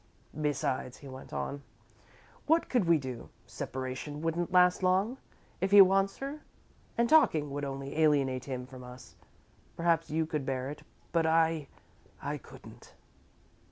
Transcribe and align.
"Besides," 0.41 0.97
he 0.97 1.07
went 1.07 1.31
on, 1.31 1.61
"what 2.47 2.69
could 2.69 2.85
we 2.85 2.97
do? 2.97 3.29
Separation 3.45 4.23
wouldn't 4.23 4.51
last 4.51 4.81
long, 4.81 5.17
if 5.61 5.69
he 5.69 5.79
wants 5.79 6.17
her, 6.17 6.41
and 6.97 7.07
talking 7.07 7.51
would 7.51 7.63
only 7.63 7.95
alienate 7.95 8.45
him 8.45 8.65
from 8.65 8.83
us. 8.83 9.15
Perhaps 9.77 10.09
you 10.09 10.25
could 10.25 10.43
bear 10.43 10.71
it, 10.71 10.81
but 11.11 11.27
I 11.27 11.67
I 12.19 12.39
couldn't." 12.39 12.95